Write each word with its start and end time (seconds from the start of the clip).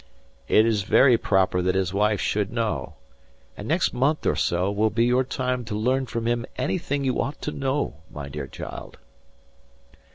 "It 0.47 0.65
is 0.65 0.81
very 0.81 1.15
proper 1.15 1.61
that 1.61 1.75
his 1.75 1.93
wife 1.93 2.19
should 2.19 2.51
know. 2.51 2.95
And 3.55 3.67
next 3.67 3.93
month 3.93 4.25
or 4.25 4.35
so 4.35 4.71
will 4.71 4.89
be 4.89 5.05
your 5.05 5.23
time 5.23 5.63
to 5.65 5.75
learn 5.75 6.07
from 6.07 6.25
him 6.25 6.43
anything 6.57 7.03
you 7.03 7.21
ought 7.21 7.39
to 7.43 7.51
know, 7.51 7.97
my 8.09 8.27
dear 8.27 8.47
child." 8.47 8.97